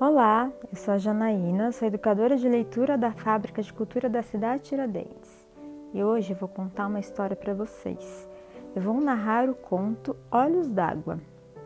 Olá, 0.00 0.52
eu 0.70 0.76
sou 0.76 0.94
a 0.94 0.98
Janaína, 0.98 1.72
sou 1.72 1.88
educadora 1.88 2.36
de 2.36 2.48
leitura 2.48 2.96
da 2.96 3.10
Fábrica 3.10 3.60
de 3.60 3.72
Cultura 3.72 4.08
da 4.08 4.22
cidade 4.22 4.62
de 4.62 4.68
Tiradentes. 4.68 5.48
E 5.92 6.04
hoje 6.04 6.34
vou 6.34 6.48
contar 6.48 6.86
uma 6.86 7.00
história 7.00 7.34
para 7.34 7.52
vocês. 7.52 8.28
Eu 8.76 8.80
vou 8.80 9.00
narrar 9.00 9.50
o 9.50 9.56
conto 9.56 10.14
Olhos 10.30 10.70
d'Água, 10.70 11.18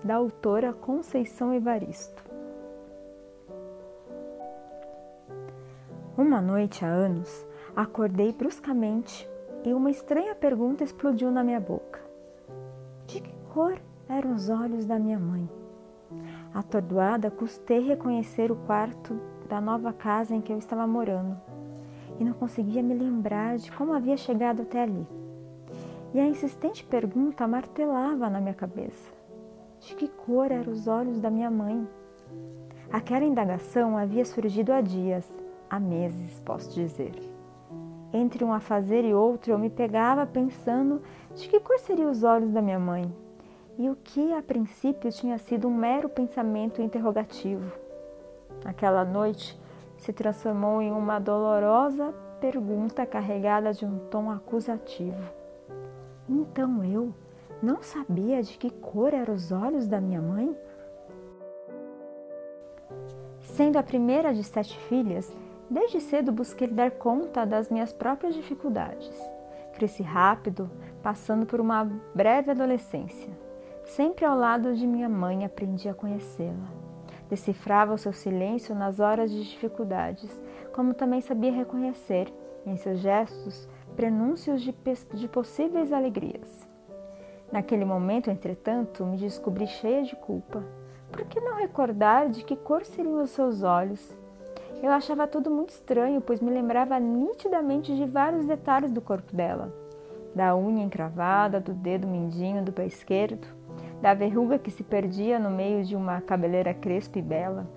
da 0.02 0.14
autora 0.14 0.72
Conceição 0.72 1.52
Evaristo. 1.52 2.24
Uma 6.16 6.40
noite 6.40 6.86
há 6.86 6.88
anos, 6.88 7.46
acordei 7.76 8.32
bruscamente 8.32 9.28
e 9.62 9.74
uma 9.74 9.90
estranha 9.90 10.34
pergunta 10.34 10.82
explodiu 10.82 11.30
na 11.30 11.44
minha 11.44 11.60
boca. 11.60 12.00
De 13.06 13.20
que 13.20 13.34
cor 13.52 13.78
eram 14.08 14.32
os 14.32 14.48
olhos 14.48 14.86
da 14.86 14.98
minha 14.98 15.18
mãe? 15.18 15.61
Atordoada, 16.54 17.30
custei 17.30 17.80
reconhecer 17.80 18.52
o 18.52 18.56
quarto 18.56 19.18
da 19.48 19.60
nova 19.60 19.92
casa 19.92 20.34
em 20.34 20.40
que 20.40 20.52
eu 20.52 20.58
estava 20.58 20.86
morando 20.86 21.40
e 22.20 22.24
não 22.24 22.34
conseguia 22.34 22.82
me 22.82 22.94
lembrar 22.94 23.56
de 23.56 23.72
como 23.72 23.92
havia 23.92 24.16
chegado 24.16 24.62
até 24.62 24.82
ali. 24.82 25.06
E 26.12 26.20
a 26.20 26.26
insistente 26.26 26.84
pergunta 26.84 27.48
martelava 27.48 28.28
na 28.28 28.40
minha 28.40 28.54
cabeça: 28.54 29.12
de 29.80 29.94
que 29.94 30.08
cor 30.08 30.52
eram 30.52 30.72
os 30.72 30.86
olhos 30.86 31.18
da 31.20 31.30
minha 31.30 31.50
mãe? 31.50 31.88
Aquela 32.92 33.24
indagação 33.24 33.96
havia 33.96 34.24
surgido 34.24 34.72
há 34.72 34.82
dias, 34.82 35.26
há 35.70 35.80
meses, 35.80 36.38
posso 36.40 36.70
dizer. 36.74 37.14
Entre 38.12 38.44
um 38.44 38.52
afazer 38.52 39.06
e 39.06 39.14
outro, 39.14 39.52
eu 39.52 39.58
me 39.58 39.70
pegava 39.70 40.26
pensando 40.26 41.00
de 41.34 41.48
que 41.48 41.58
cor 41.58 41.78
seriam 41.78 42.10
os 42.10 42.22
olhos 42.22 42.50
da 42.50 42.60
minha 42.60 42.78
mãe 42.78 43.10
e 43.82 43.90
o 43.90 43.96
que 43.96 44.32
a 44.32 44.40
princípio 44.40 45.10
tinha 45.10 45.36
sido 45.38 45.66
um 45.66 45.74
mero 45.74 46.08
pensamento 46.08 46.80
interrogativo. 46.80 47.72
Aquela 48.64 49.04
noite 49.04 49.60
se 49.98 50.12
transformou 50.12 50.80
em 50.80 50.92
uma 50.92 51.18
dolorosa 51.18 52.14
pergunta 52.40 53.04
carregada 53.04 53.72
de 53.72 53.84
um 53.84 53.98
tom 54.08 54.30
acusativo. 54.30 55.20
Então 56.28 56.84
eu 56.84 57.12
não 57.60 57.82
sabia 57.82 58.40
de 58.40 58.56
que 58.56 58.70
cor 58.70 59.12
eram 59.12 59.34
os 59.34 59.50
olhos 59.50 59.88
da 59.88 60.00
minha 60.00 60.22
mãe? 60.22 60.56
Sendo 63.40 63.78
a 63.78 63.82
primeira 63.82 64.32
de 64.32 64.44
sete 64.44 64.78
filhas, 64.78 65.36
desde 65.68 66.00
cedo 66.00 66.30
busquei 66.30 66.68
dar 66.68 66.92
conta 66.92 67.44
das 67.44 67.68
minhas 67.68 67.92
próprias 67.92 68.36
dificuldades. 68.36 69.12
Cresci 69.74 70.04
rápido, 70.04 70.70
passando 71.02 71.44
por 71.44 71.60
uma 71.60 71.82
breve 72.14 72.52
adolescência. 72.52 73.51
Sempre 73.84 74.24
ao 74.24 74.36
lado 74.36 74.74
de 74.74 74.86
minha 74.86 75.08
mãe 75.08 75.44
aprendi 75.44 75.88
a 75.88 75.94
conhecê-la. 75.94 76.82
Decifrava 77.28 77.94
o 77.94 77.98
seu 77.98 78.12
silêncio 78.12 78.74
nas 78.74 79.00
horas 79.00 79.30
de 79.30 79.42
dificuldades, 79.42 80.30
como 80.72 80.94
também 80.94 81.20
sabia 81.20 81.52
reconhecer, 81.52 82.32
em 82.64 82.76
seus 82.76 83.00
gestos, 83.00 83.68
prenúncios 83.96 84.62
de, 84.62 84.74
de 85.14 85.28
possíveis 85.28 85.92
alegrias. 85.92 86.66
Naquele 87.50 87.84
momento, 87.84 88.30
entretanto, 88.30 89.04
me 89.04 89.18
descobri 89.18 89.66
cheia 89.66 90.02
de 90.02 90.16
culpa. 90.16 90.64
Por 91.10 91.24
que 91.26 91.40
não 91.40 91.56
recordar 91.56 92.30
de 92.30 92.42
que 92.42 92.56
cor 92.56 92.84
seriam 92.84 93.22
os 93.22 93.30
seus 93.30 93.62
olhos? 93.62 94.16
Eu 94.82 94.90
achava 94.90 95.28
tudo 95.28 95.50
muito 95.50 95.70
estranho, 95.70 96.20
pois 96.20 96.40
me 96.40 96.50
lembrava 96.50 96.98
nitidamente 96.98 97.94
de 97.94 98.06
vários 98.06 98.46
detalhes 98.46 98.90
do 98.90 99.00
corpo 99.00 99.36
dela: 99.36 99.72
da 100.34 100.56
unha 100.56 100.82
encravada, 100.82 101.60
do 101.60 101.74
dedo 101.74 102.08
mindinho 102.08 102.64
do 102.64 102.72
pé 102.72 102.86
esquerdo, 102.86 103.46
da 104.02 104.12
verruga 104.14 104.58
que 104.58 104.70
se 104.70 104.82
perdia 104.82 105.38
no 105.38 105.48
meio 105.48 105.84
de 105.84 105.94
uma 105.94 106.20
cabeleira 106.20 106.74
crespa 106.74 107.20
e 107.20 107.22
bela. 107.22 107.68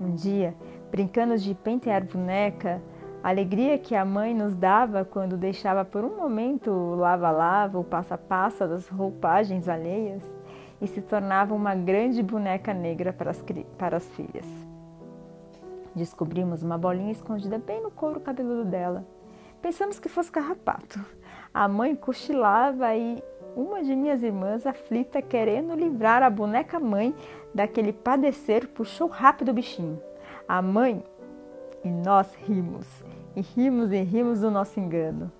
Um 0.00 0.12
dia, 0.12 0.52
brincando 0.90 1.38
de 1.38 1.54
pentear 1.54 2.04
boneca, 2.04 2.82
a 3.22 3.28
alegria 3.28 3.78
que 3.78 3.94
a 3.94 4.04
mãe 4.04 4.34
nos 4.34 4.52
dava 4.56 5.04
quando 5.04 5.36
deixava 5.36 5.84
por 5.84 6.04
um 6.04 6.16
momento 6.16 6.72
o 6.72 6.96
lava-lava, 6.96 7.78
o 7.78 7.84
passa-passa 7.84 8.66
das 8.66 8.88
roupagens 8.88 9.68
alheias 9.68 10.22
e 10.80 10.88
se 10.88 11.00
tornava 11.00 11.54
uma 11.54 11.76
grande 11.76 12.20
boneca 12.20 12.74
negra 12.74 13.12
para 13.12 13.30
as, 13.30 13.42
para 13.78 13.96
as 13.96 14.08
filhas. 14.10 14.46
Descobrimos 15.94 16.64
uma 16.64 16.76
bolinha 16.76 17.12
escondida 17.12 17.58
bem 17.58 17.80
no 17.80 17.92
couro 17.92 18.18
cabeludo 18.18 18.64
dela. 18.64 19.06
Pensamos 19.62 20.00
que 20.00 20.08
fosse 20.08 20.32
carrapato. 20.32 21.00
A 21.54 21.68
mãe 21.68 21.94
cochilava 21.94 22.94
e 22.96 23.22
uma 23.56 23.82
de 23.82 23.94
minhas 23.94 24.22
irmãs, 24.22 24.66
aflita, 24.66 25.22
querendo 25.22 25.74
livrar 25.74 26.22
a 26.22 26.30
boneca 26.30 26.80
mãe 26.80 27.14
daquele 27.54 27.92
padecer, 27.92 28.68
puxou 28.68 29.08
rápido 29.08 29.50
o 29.50 29.54
bichinho. 29.54 30.00
A 30.46 30.60
mãe 30.60 31.02
e 31.84 31.88
nós 31.88 32.34
rimos, 32.34 32.86
e 33.36 33.40
rimos 33.40 33.92
e 33.92 34.00
rimos 34.02 34.40
do 34.40 34.50
nosso 34.50 34.80
engano. 34.80 35.30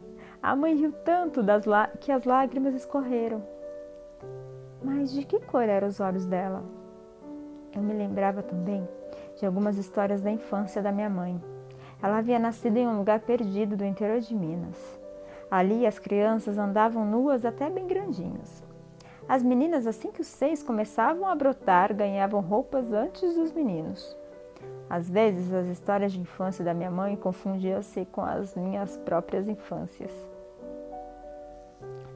A 0.42 0.54
mãe 0.54 0.74
riu 0.74 0.92
tanto 1.04 1.42
das 1.42 1.64
que 2.00 2.12
as 2.12 2.24
lágrimas 2.24 2.74
escorreram. 2.74 3.42
Mas 4.82 5.12
de 5.12 5.24
que 5.24 5.40
cor 5.40 5.62
eram 5.62 5.88
os 5.88 6.00
olhos 6.00 6.26
dela? 6.26 6.62
Eu 7.74 7.82
me 7.82 7.94
lembrava 7.94 8.42
também 8.42 8.86
de 9.36 9.46
algumas 9.46 9.78
histórias 9.78 10.20
da 10.20 10.30
infância 10.30 10.82
da 10.82 10.92
minha 10.92 11.08
mãe. 11.08 11.42
Ela 12.02 12.18
havia 12.18 12.38
nascido 12.38 12.76
em 12.76 12.86
um 12.86 12.98
lugar 12.98 13.20
perdido 13.20 13.76
do 13.76 13.84
interior 13.84 14.20
de 14.20 14.34
Minas. 14.34 15.03
Ali 15.54 15.86
as 15.86 16.00
crianças 16.00 16.58
andavam 16.58 17.06
nuas 17.06 17.44
até 17.44 17.70
bem 17.70 17.86
grandinhas. 17.86 18.60
As 19.28 19.40
meninas, 19.40 19.86
assim 19.86 20.10
que 20.10 20.20
os 20.20 20.26
seis 20.26 20.64
começavam 20.64 21.28
a 21.28 21.34
brotar, 21.36 21.94
ganhavam 21.94 22.40
roupas 22.40 22.92
antes 22.92 23.36
dos 23.36 23.52
meninos. 23.52 24.16
Às 24.90 25.08
vezes, 25.08 25.52
as 25.52 25.68
histórias 25.68 26.12
de 26.12 26.18
infância 26.18 26.64
da 26.64 26.74
minha 26.74 26.90
mãe 26.90 27.14
confundiam-se 27.14 28.04
com 28.06 28.20
as 28.20 28.56
minhas 28.56 28.96
próprias 28.96 29.46
infâncias. 29.46 30.10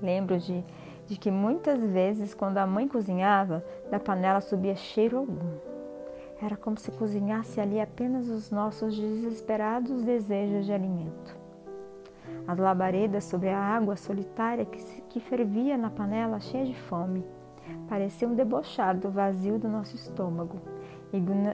Lembro 0.02 0.36
de, 0.36 0.64
de 1.06 1.16
que 1.16 1.30
muitas 1.30 1.78
vezes, 1.78 2.34
quando 2.34 2.58
a 2.58 2.66
mãe 2.66 2.88
cozinhava, 2.88 3.64
da 3.88 4.00
panela 4.00 4.40
subia 4.40 4.74
cheiro 4.74 5.16
algum. 5.16 5.58
Era 6.42 6.56
como 6.56 6.76
se 6.76 6.90
cozinhasse 6.90 7.60
ali 7.60 7.80
apenas 7.80 8.28
os 8.28 8.50
nossos 8.50 8.98
desesperados 8.98 10.02
desejos 10.02 10.66
de 10.66 10.72
alimento 10.72 11.37
as 12.48 12.58
labaredas 12.58 13.24
sobre 13.24 13.50
a 13.50 13.60
água 13.60 13.94
solitária 13.94 14.64
que, 14.64 14.80
se, 14.80 15.02
que 15.02 15.20
fervia 15.20 15.76
na 15.76 15.90
panela 15.90 16.40
cheia 16.40 16.64
de 16.64 16.74
fome. 16.74 17.22
Pareciam 17.86 18.34
debochar 18.34 18.96
do 18.96 19.10
vazio 19.10 19.58
do 19.58 19.68
nosso 19.68 19.94
estômago, 19.94 20.58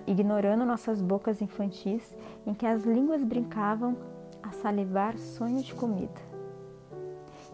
ignorando 0.07 0.65
nossas 0.65 1.03
bocas 1.03 1.43
infantis 1.43 2.17
em 2.47 2.55
que 2.55 2.65
as 2.65 2.85
línguas 2.85 3.25
brincavam 3.25 3.97
a 4.41 4.53
salivar 4.53 5.19
sonho 5.19 5.61
de 5.65 5.75
comida. 5.75 6.23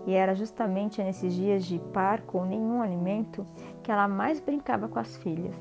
E 0.06 0.12
era 0.12 0.34
justamente 0.34 1.02
nesses 1.02 1.32
dias 1.32 1.64
de 1.64 1.78
par 1.78 2.20
com 2.20 2.44
nenhum 2.44 2.82
alimento 2.82 3.46
que 3.82 3.90
ela 3.90 4.06
mais 4.06 4.38
brincava 4.38 4.86
com 4.86 4.98
as 4.98 5.16
filhas. 5.16 5.56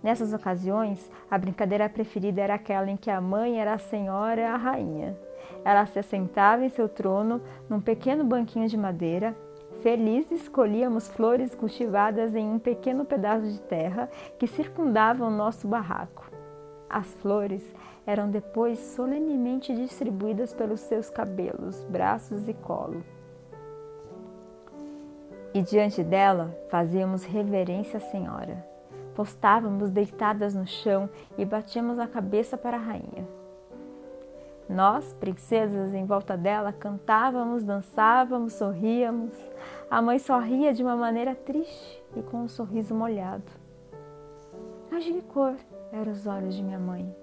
Nessas 0.00 0.32
ocasiões, 0.32 1.10
a 1.28 1.36
brincadeira 1.36 1.88
preferida 1.88 2.40
era 2.40 2.54
aquela 2.54 2.88
em 2.88 2.96
que 2.96 3.10
a 3.10 3.20
mãe 3.20 3.58
era 3.58 3.74
a 3.74 3.78
senhora 3.78 4.40
e 4.40 4.44
a 4.44 4.56
rainha, 4.56 5.16
ela 5.64 5.86
se 5.86 5.98
assentava 5.98 6.64
em 6.64 6.68
seu 6.68 6.88
trono 6.88 7.40
num 7.68 7.80
pequeno 7.80 8.22
banquinho 8.22 8.68
de 8.68 8.76
madeira. 8.76 9.34
Feliz 9.82 10.30
escolhíamos 10.30 11.08
flores 11.08 11.54
cultivadas 11.54 12.34
em 12.34 12.46
um 12.46 12.58
pequeno 12.58 13.04
pedaço 13.04 13.46
de 13.46 13.60
terra 13.60 14.08
que 14.38 14.46
circundava 14.46 15.24
o 15.24 15.30
nosso 15.30 15.66
barraco. 15.66 16.30
As 16.88 17.12
flores 17.14 17.74
eram 18.06 18.30
depois 18.30 18.78
solenemente 18.78 19.74
distribuídas 19.74 20.54
pelos 20.54 20.80
seus 20.80 21.10
cabelos, 21.10 21.82
braços 21.84 22.48
e 22.48 22.54
colo. 22.54 23.02
E 25.52 25.62
diante 25.62 26.02
dela 26.02 26.56
fazíamos 26.68 27.24
reverência 27.24 27.96
à 27.96 28.00
Senhora. 28.00 28.64
Postávamos 29.14 29.90
deitadas 29.90 30.54
no 30.54 30.66
chão 30.66 31.08
e 31.38 31.44
batíamos 31.44 31.98
a 31.98 32.06
cabeça 32.06 32.56
para 32.58 32.76
a 32.76 32.80
rainha. 32.80 33.43
Nós, 34.68 35.12
princesas, 35.14 35.92
em 35.92 36.06
volta 36.06 36.36
dela, 36.36 36.72
cantávamos, 36.72 37.62
dançávamos, 37.64 38.54
sorríamos. 38.54 39.32
A 39.90 40.00
mãe 40.00 40.18
sorria 40.18 40.72
de 40.72 40.82
uma 40.82 40.96
maneira 40.96 41.34
triste 41.34 42.02
e 42.16 42.22
com 42.22 42.38
um 42.38 42.48
sorriso 42.48 42.94
molhado. 42.94 43.44
Mas 44.90 45.04
de 45.04 45.20
cor 45.22 45.54
eram 45.92 46.12
os 46.12 46.26
olhos 46.26 46.54
de 46.54 46.62
minha 46.62 46.78
mãe? 46.78 47.14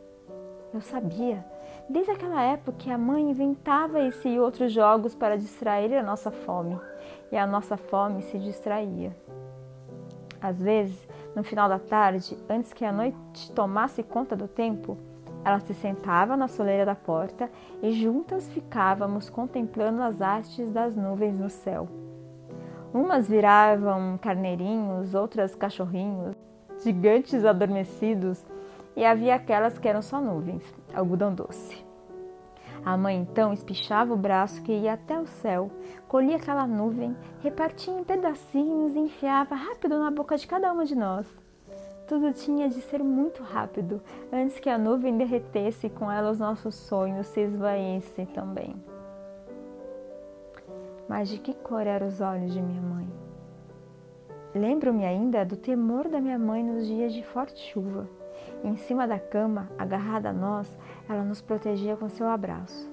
Eu 0.74 0.82
sabia, 0.82 1.44
desde 1.90 2.12
aquela 2.12 2.42
época, 2.42 2.78
que 2.78 2.92
a 2.92 2.98
mãe 2.98 3.30
inventava 3.30 4.00
esse 4.00 4.30
e 4.30 4.40
outros 4.40 4.72
jogos 4.72 5.16
para 5.16 5.38
distrair 5.38 5.94
a 5.96 6.04
nossa 6.04 6.32
fome, 6.32 6.80
e 7.32 7.38
a 7.38 7.48
nossa 7.48 7.76
fome 7.76 8.22
se 8.22 8.38
distraía. 8.38 9.16
Às 10.40 10.62
vezes, 10.62 11.08
no 11.36 11.44
final 11.44 11.68
da 11.68 11.80
tarde, 11.80 12.38
antes 12.50 12.72
que 12.72 12.86
a 12.86 12.92
noite 12.92 13.52
tomasse 13.54 14.02
conta 14.04 14.36
do 14.36 14.48
tempo, 14.48 14.98
ela 15.44 15.60
se 15.60 15.74
sentava 15.74 16.38
na 16.38 16.48
soleira 16.48 16.86
da 16.86 16.96
porta 16.96 17.50
e 17.82 17.92
juntas 17.92 18.48
ficávamos 18.50 19.30
contemplando 19.30 20.02
as 20.02 20.22
hastes 20.22 20.72
das 20.72 20.96
nuvens 20.96 21.40
no 21.40 21.50
céu. 21.50 21.88
Umas 22.94 23.28
viravam 23.28 24.18
carneirinhos, 24.22 25.16
outras 25.16 25.56
cachorrinhos, 25.56 26.36
gigantes 26.84 27.46
adormecidos 27.46 28.46
e 28.96 29.06
havia 29.06 29.36
aquelas 29.36 29.80
que 29.80 29.88
eram 29.88 30.02
só 30.02 30.20
nuvens, 30.20 30.64
algodão 30.94 31.34
doce. 31.34 31.84
A 32.84 32.98
mãe 32.98 33.18
então 33.18 33.54
espichava 33.54 34.14
o 34.14 34.18
braço 34.18 34.62
que 34.64 34.72
ia 34.72 34.94
até 34.94 35.20
o 35.20 35.28
céu, 35.28 35.70
colhia 36.08 36.38
aquela 36.38 36.66
nuvem, 36.66 37.16
repartia 37.42 37.94
em 37.94 38.04
pedacinhos 38.04 38.96
e 38.96 39.00
enfiava 39.00 39.54
rápido 39.56 40.00
na 40.00 40.10
boca 40.10 40.36
de 40.36 40.48
cada 40.48 40.72
uma 40.74 40.84
de 40.84 40.96
nós. 40.96 41.41
Tudo 42.12 42.34
tinha 42.34 42.68
de 42.68 42.82
ser 42.82 43.02
muito 43.02 43.42
rápido, 43.42 44.02
antes 44.34 44.60
que 44.60 44.70
a 44.70 44.78
nuvem 44.78 45.18
derretesse 45.18 45.88
e 45.88 45.90
com 45.90 46.12
ela 46.12 46.30
os 46.30 46.40
nossos 46.40 46.76
sonhos 46.76 47.26
se 47.28 47.40
esvaíssem 47.40 48.26
também. 48.26 48.76
Mas 51.08 51.30
de 51.30 51.38
que 51.38 51.54
cor 51.54 51.88
eram 51.88 52.08
os 52.08 52.20
olhos 52.20 52.52
de 52.52 52.62
minha 52.62 52.82
mãe? 52.82 53.10
Lembro-me 54.54 55.06
ainda 55.06 55.46
do 55.46 55.56
temor 55.56 56.10
da 56.10 56.20
minha 56.20 56.38
mãe 56.38 56.62
nos 56.62 56.86
dias 56.86 57.14
de 57.14 57.24
forte 57.24 57.62
chuva. 57.72 58.06
Em 58.62 58.76
cima 58.76 59.08
da 59.08 59.18
cama, 59.18 59.70
agarrada 59.78 60.32
a 60.32 60.34
nós, 60.34 60.68
ela 61.08 61.24
nos 61.24 61.42
protegia 61.42 61.96
com 61.96 62.10
seu 62.10 62.28
abraço. 62.28 62.92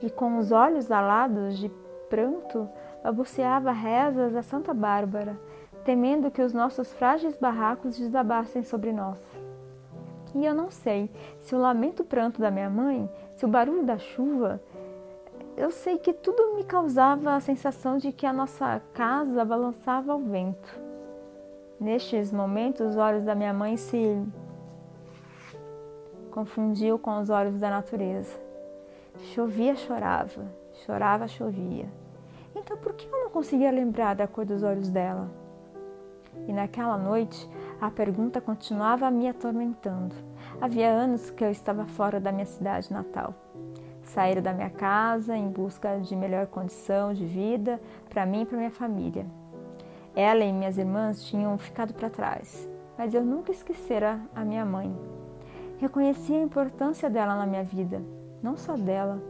E 0.00 0.08
com 0.08 0.38
os 0.38 0.50
olhos 0.50 0.90
alados 0.90 1.58
de 1.58 1.70
pranto, 2.08 2.66
balbuciava 3.04 3.70
rezas 3.70 4.34
a 4.34 4.42
Santa 4.42 4.72
Bárbara, 4.72 5.38
temendo 5.86 6.32
que 6.32 6.42
os 6.42 6.52
nossos 6.52 6.92
frágeis 6.92 7.36
barracos 7.36 7.96
desabassem 7.96 8.64
sobre 8.64 8.92
nós. 8.92 9.20
E 10.34 10.44
eu 10.44 10.52
não 10.52 10.68
sei 10.68 11.08
se 11.38 11.54
o 11.54 11.58
lamento 11.58 12.02
pranto 12.02 12.40
da 12.40 12.50
minha 12.50 12.68
mãe, 12.68 13.08
se 13.36 13.44
o 13.44 13.48
barulho 13.48 13.84
da 13.84 13.96
chuva, 13.96 14.60
eu 15.56 15.70
sei 15.70 15.96
que 15.96 16.12
tudo 16.12 16.56
me 16.56 16.64
causava 16.64 17.36
a 17.36 17.40
sensação 17.40 17.98
de 17.98 18.10
que 18.10 18.26
a 18.26 18.32
nossa 18.32 18.82
casa 18.92 19.44
balançava 19.44 20.12
ao 20.12 20.18
vento. 20.18 20.80
Nestes 21.78 22.32
momentos, 22.32 22.90
os 22.90 22.96
olhos 22.96 23.22
da 23.22 23.36
minha 23.36 23.54
mãe 23.54 23.76
se 23.76 24.20
confundiam 26.32 26.98
com 26.98 27.20
os 27.20 27.30
olhos 27.30 27.60
da 27.60 27.70
natureza. 27.70 28.36
Chovia, 29.32 29.76
chorava, 29.76 30.50
chorava, 30.84 31.28
chovia. 31.28 31.88
Então, 32.56 32.76
por 32.76 32.92
que 32.92 33.06
eu 33.06 33.20
não 33.20 33.30
conseguia 33.30 33.70
lembrar 33.70 34.16
da 34.16 34.26
cor 34.26 34.44
dos 34.44 34.64
olhos 34.64 34.90
dela? 34.90 35.45
E 36.46 36.52
naquela 36.52 36.96
noite, 36.96 37.48
a 37.80 37.90
pergunta 37.90 38.40
continuava 38.40 39.10
me 39.10 39.28
atormentando. 39.28 40.14
Havia 40.60 40.88
anos 40.88 41.30
que 41.30 41.44
eu 41.44 41.50
estava 41.50 41.86
fora 41.86 42.20
da 42.20 42.32
minha 42.32 42.46
cidade 42.46 42.92
natal 42.92 43.34
sair 44.06 44.40
da 44.40 44.52
minha 44.52 44.70
casa 44.70 45.36
em 45.36 45.48
busca 45.48 45.98
de 45.98 46.14
melhor 46.14 46.46
condição 46.46 47.12
de 47.12 47.24
vida 47.24 47.80
para 48.08 48.24
mim 48.24 48.42
e 48.42 48.46
para 48.46 48.56
minha 48.56 48.70
família. 48.70 49.26
Ela 50.14 50.44
e 50.44 50.52
minhas 50.52 50.78
irmãs 50.78 51.22
tinham 51.24 51.58
ficado 51.58 51.92
para 51.92 52.08
trás, 52.08 52.68
mas 52.96 53.12
eu 53.12 53.22
nunca 53.22 53.52
esquecera 53.52 54.20
a 54.34 54.44
minha 54.44 54.64
mãe. 54.64 54.94
Reconheci 55.78 56.32
a 56.32 56.40
importância 56.40 57.10
dela 57.10 57.36
na 57.36 57.46
minha 57.46 57.64
vida, 57.64 58.00
não 58.42 58.56
só 58.56 58.76
dela, 58.76 59.22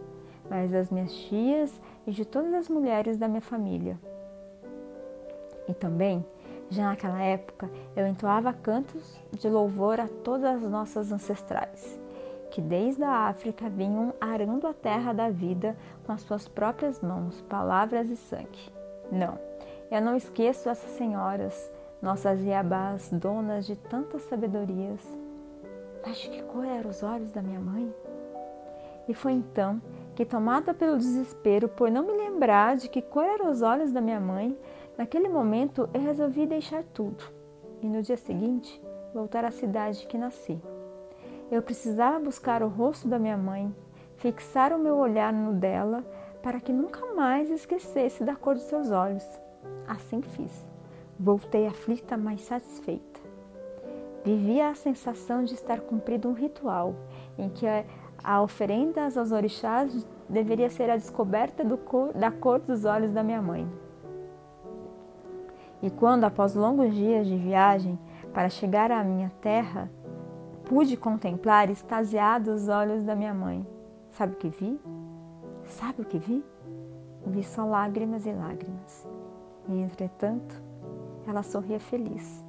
mas 0.49 0.71
das 0.71 0.91
minhas 0.91 1.13
tias 1.13 1.81
e 2.07 2.13
de 2.13 2.25
todas 2.25 2.55
as 2.55 2.69
mulheres 2.69 3.17
da 3.17 3.27
minha 3.27 3.41
família. 3.41 3.99
E 5.69 5.75
também, 5.75 6.25
já 6.71 6.91
naquela 6.91 7.23
época, 7.23 7.71
eu 7.95 8.07
entoava 8.07 8.53
cantos 8.53 9.21
de 9.33 9.49
louvor 9.49 10.01
a 10.01 10.09
todas 10.09 10.65
as 10.65 10.71
nossas 10.71 11.13
ancestrais 11.13 11.99
que 12.57 12.63
desde 12.63 13.05
a 13.05 13.29
África 13.29 13.69
vinham 13.69 14.15
arando 14.19 14.67
a 14.67 14.73
terra 14.73 15.13
da 15.13 15.29
vida 15.29 15.77
com 16.07 16.13
as 16.13 16.23
suas 16.23 16.49
próprias 16.49 17.03
mãos, 17.03 17.43
palavras 17.43 18.09
e 18.09 18.17
sangue. 18.17 18.73
Não, 19.13 19.39
eu 19.91 20.01
não 20.01 20.17
esqueço 20.17 20.71
essas 20.71 20.91
senhoras, 20.93 21.71
nossas 22.01 22.41
iabás, 22.43 23.11
donas 23.13 23.67
de 23.67 23.77
tantas 23.77 24.23
sabedorias. 24.23 25.01
De 26.07 26.31
que 26.31 26.43
cor 26.45 26.65
eram 26.65 26.89
os 26.89 27.03
olhos 27.03 27.31
da 27.31 27.43
minha 27.43 27.61
mãe? 27.61 27.93
E 29.07 29.13
foi 29.13 29.33
então 29.33 29.79
que, 30.15 30.25
tomada 30.25 30.73
pelo 30.73 30.97
desespero 30.97 31.69
por 31.69 31.91
não 31.91 32.07
me 32.07 32.13
lembrar 32.13 32.77
de 32.77 32.89
que 32.89 33.03
cor 33.03 33.25
eram 33.25 33.51
os 33.51 33.61
olhos 33.61 33.93
da 33.93 34.01
minha 34.01 34.19
mãe, 34.19 34.57
naquele 34.97 35.29
momento 35.29 35.89
eu 35.93 36.01
resolvi 36.01 36.47
deixar 36.47 36.83
tudo 36.83 37.25
e 37.83 37.89
no 37.89 38.03
dia 38.03 38.17
seguinte 38.17 38.81
voltar 39.13 39.45
à 39.45 39.51
cidade 39.51 40.07
que 40.07 40.19
nasci. 40.19 40.61
Eu 41.51 41.63
precisava 41.63 42.19
buscar 42.19 42.63
o 42.63 42.69
rosto 42.69 43.07
da 43.07 43.19
minha 43.19 43.37
mãe, 43.37 43.75
fixar 44.17 44.73
o 44.73 44.79
meu 44.79 44.97
olhar 44.97 45.33
no 45.33 45.53
dela, 45.53 46.05
para 46.43 46.61
que 46.61 46.73
nunca 46.73 47.15
mais 47.15 47.51
esquecesse 47.51 48.25
da 48.25 48.35
cor 48.35 48.55
dos 48.55 48.65
seus 48.65 48.91
olhos. 48.91 49.25
Assim 49.87 50.23
fiz. 50.23 50.67
Voltei 51.19 51.67
aflita, 51.67 52.17
mas 52.17 52.43
satisfeita. 52.43 53.21
Vivia 54.25 54.69
a 54.69 54.75
sensação 54.75 55.45
de 55.45 55.55
estar 55.55 55.81
cumprido 55.81 56.29
um 56.29 56.33
ritual 56.33 56.95
em 57.39 57.49
que 57.49 57.65
a 58.23 58.43
oferenda 58.43 59.05
aos 59.05 59.31
orixás 59.31 60.07
deveria 60.29 60.69
ser 60.69 60.91
a 60.91 60.97
descoberta 60.97 61.65
cor, 61.77 62.13
da 62.13 62.31
cor 62.31 62.59
dos 62.59 62.85
olhos 62.85 63.13
da 63.13 63.23
minha 63.23 63.41
mãe. 63.41 63.86
E 65.83 65.91
quando, 65.91 66.25
após 66.25 66.55
longos 66.55 66.95
dias 66.95 67.27
de 67.27 67.37
viagem 67.37 67.99
para 68.33 68.49
chegar 68.49 68.91
à 68.91 69.05
minha 69.05 69.31
terra, 69.41 69.91
pude 70.65 70.97
contemplar 70.97 71.71
extasiado 71.71 72.53
os 72.53 72.69
olhos 72.69 73.05
da 73.05 73.15
minha 73.15 73.35
mãe. 73.35 73.67
Sabe 74.11 74.33
o 74.33 74.37
que 74.37 74.49
vi? 74.49 74.81
Sabe 75.65 76.03
o 76.03 76.05
que 76.05 76.19
vi? 76.19 76.45
Vi 77.27 77.43
só 77.43 77.65
lágrimas 77.65 78.25
e 78.25 78.33
lágrimas. 78.33 79.07
E 79.69 79.81
entretanto, 79.81 80.63
ela 81.27 81.43
sorria 81.43 81.81
feliz. 81.81 82.45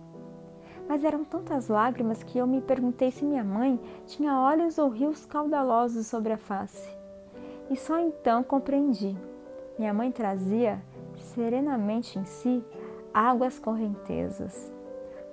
Mas 0.87 1.03
eram 1.03 1.25
tantas 1.25 1.67
lágrimas 1.67 2.23
que 2.23 2.37
eu 2.37 2.47
me 2.47 2.61
perguntei 2.61 3.11
se 3.11 3.25
minha 3.25 3.43
mãe 3.43 3.79
tinha 4.05 4.39
olhos 4.39 4.77
ou 4.77 4.89
rios 4.89 5.25
caudalosos 5.25 6.07
sobre 6.07 6.31
a 6.31 6.37
face. 6.37 6.89
E 7.69 7.75
só 7.75 7.99
então 7.99 8.41
compreendi. 8.43 9.17
Minha 9.77 9.93
mãe 9.93 10.11
trazia 10.11 10.81
serenamente 11.17 12.17
em 12.17 12.25
si 12.25 12.63
águas 13.17 13.57
correntezas 13.57 14.71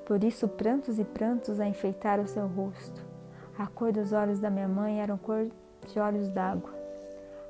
por 0.04 0.22
isso, 0.22 0.46
prantos 0.46 0.98
e 0.98 1.04
prantos 1.04 1.58
a 1.58 1.66
enfeitar 1.66 2.20
o 2.20 2.26
seu 2.26 2.46
rosto. 2.46 3.02
A 3.58 3.66
cor 3.66 3.90
dos 3.90 4.12
olhos 4.12 4.38
da 4.38 4.50
minha 4.50 4.68
mãe 4.68 5.00
eram 5.00 5.16
cor 5.16 5.48
de 5.88 5.98
olhos 5.98 6.30
d'água, 6.30 6.70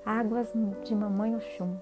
águas 0.06 0.52
de 0.84 0.94
mamãe 0.94 1.34
Oxum. 1.34 1.76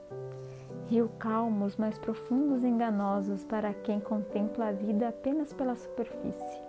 Rio 0.87 1.11
calmos, 1.19 1.77
mas 1.77 1.99
profundos 1.99 2.63
e 2.63 2.69
enganosos 2.69 3.45
para 3.45 3.75
quem 3.75 4.01
contempla 4.01 4.69
a 4.69 4.73
vida 4.73 5.09
apenas 5.09 5.53
pela 5.53 5.77
superfície. 5.77 6.63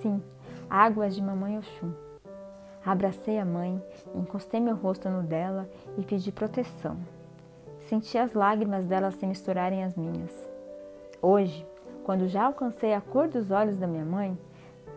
Sim, 0.00 0.22
águas 0.70 1.14
de 1.14 1.22
mamãe 1.22 1.58
Oxum. 1.58 1.92
Abracei 2.84 3.38
a 3.38 3.44
mãe, 3.44 3.82
encostei 4.14 4.60
meu 4.60 4.76
rosto 4.76 5.10
no 5.10 5.22
dela 5.22 5.68
e 5.98 6.02
pedi 6.02 6.32
proteção. 6.32 6.96
Senti 7.88 8.16
as 8.16 8.32
lágrimas 8.32 8.86
dela 8.86 9.10
se 9.10 9.26
misturarem 9.26 9.84
às 9.84 9.94
minhas. 9.94 10.57
Hoje, 11.20 11.66
quando 12.04 12.28
já 12.28 12.44
alcancei 12.44 12.94
a 12.94 13.00
cor 13.00 13.26
dos 13.26 13.50
olhos 13.50 13.76
da 13.76 13.88
minha 13.88 14.04
mãe, 14.04 14.38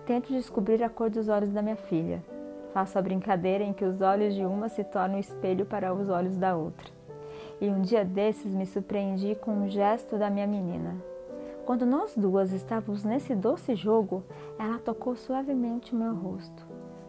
tento 0.05 0.31
descobrir 0.31 0.83
a 0.83 0.89
cor 0.89 1.09
dos 1.09 1.27
olhos 1.27 1.51
da 1.51 1.63
minha 1.63 1.75
filha. 1.75 2.23
Faço 2.71 2.99
a 2.99 3.01
brincadeira 3.01 3.63
em 3.63 3.73
que 3.73 3.83
os 3.83 4.01
olhos 4.01 4.35
de 4.35 4.45
uma 4.45 4.69
se 4.69 4.83
tornam 4.83 5.17
espelho 5.17 5.65
para 5.65 5.91
os 5.91 6.09
olhos 6.09 6.37
da 6.37 6.55
outra. 6.55 6.87
E 7.59 7.67
um 7.67 7.81
dia 7.81 8.05
desses 8.05 8.53
me 8.53 8.67
surpreendi 8.67 9.33
com 9.33 9.51
um 9.51 9.67
gesto 9.67 10.15
da 10.15 10.29
minha 10.29 10.45
menina. 10.45 10.95
Quando 11.65 11.87
nós 11.87 12.13
duas 12.15 12.51
estávamos 12.51 13.03
nesse 13.03 13.33
doce 13.33 13.73
jogo, 13.73 14.23
ela 14.59 14.77
tocou 14.77 15.15
suavemente 15.15 15.95
o 15.95 15.97
meu 15.97 16.13
rosto, 16.13 16.67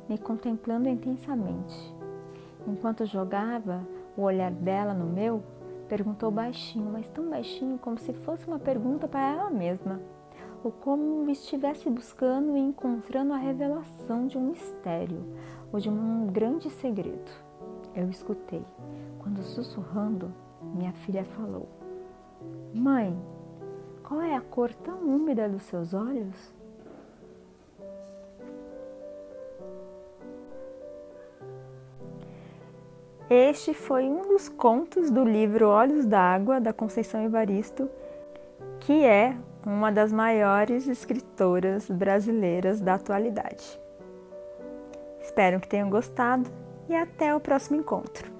me 0.08 0.16
contemplando 0.16 0.88
intensamente. 0.88 1.94
Enquanto 2.66 3.04
jogava 3.04 3.86
o 4.16 4.22
olhar 4.22 4.50
dela 4.50 4.94
no 4.94 5.04
meu, 5.04 5.42
Perguntou 5.92 6.30
baixinho, 6.30 6.90
mas 6.90 7.06
tão 7.10 7.28
baixinho 7.28 7.76
como 7.76 7.98
se 7.98 8.14
fosse 8.14 8.46
uma 8.46 8.58
pergunta 8.58 9.06
para 9.06 9.30
ela 9.30 9.50
mesma, 9.50 10.00
ou 10.64 10.72
como 10.72 11.30
estivesse 11.30 11.90
buscando 11.90 12.56
e 12.56 12.60
encontrando 12.60 13.34
a 13.34 13.36
revelação 13.36 14.26
de 14.26 14.38
um 14.38 14.48
mistério 14.48 15.22
ou 15.70 15.78
de 15.78 15.90
um 15.90 16.28
grande 16.28 16.70
segredo. 16.70 17.30
Eu 17.94 18.08
escutei, 18.08 18.64
quando 19.18 19.42
sussurrando, 19.42 20.32
minha 20.62 20.94
filha 20.94 21.26
falou: 21.26 21.68
Mãe, 22.72 23.14
qual 24.02 24.22
é 24.22 24.34
a 24.34 24.40
cor 24.40 24.72
tão 24.72 24.98
úmida 24.98 25.46
dos 25.46 25.64
seus 25.64 25.92
olhos? 25.92 26.54
Este 33.34 33.72
foi 33.72 34.04
um 34.04 34.28
dos 34.28 34.50
contos 34.50 35.10
do 35.10 35.24
livro 35.24 35.66
Olhos 35.66 36.04
d'Água, 36.04 36.60
da 36.60 36.70
Conceição 36.70 37.24
Evaristo, 37.24 37.88
que 38.80 39.06
é 39.06 39.34
uma 39.64 39.90
das 39.90 40.12
maiores 40.12 40.86
escritoras 40.86 41.88
brasileiras 41.88 42.78
da 42.78 42.92
atualidade. 42.92 43.80
Espero 45.18 45.60
que 45.60 45.66
tenham 45.66 45.88
gostado 45.88 46.50
e 46.90 46.94
até 46.94 47.34
o 47.34 47.40
próximo 47.40 47.80
encontro. 47.80 48.31